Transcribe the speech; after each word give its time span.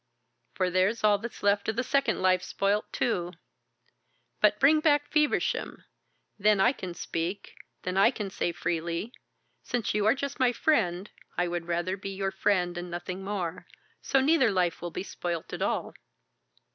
For 0.55 0.71
there's 0.71 1.03
all 1.03 1.19
that's 1.19 1.43
left 1.43 1.69
of 1.69 1.75
the 1.75 1.83
second 1.83 2.23
life 2.23 2.41
spoilt 2.41 2.91
too. 2.91 3.33
But 4.39 4.59
bring 4.59 4.79
back 4.79 5.07
Feversham! 5.11 5.83
Then 6.39 6.59
I 6.59 6.71
can 6.73 6.95
speak 6.95 7.53
then 7.83 7.97
I 7.97 8.09
can 8.09 8.31
say 8.31 8.51
freely: 8.51 9.11
'Since 9.63 9.93
you 9.93 10.07
are 10.07 10.15
just 10.15 10.39
my 10.39 10.53
friend, 10.53 11.11
I 11.37 11.47
would 11.47 11.67
rather 11.67 11.97
be 11.97 12.09
your 12.09 12.31
friend 12.31 12.79
and 12.79 12.89
nothing 12.89 13.23
more. 13.23 13.67
So 14.01 14.21
neither 14.21 14.49
life 14.49 14.81
will 14.81 14.89
be 14.89 15.03
spoilt 15.03 15.53
at 15.53 15.61
all.'" 15.61 15.93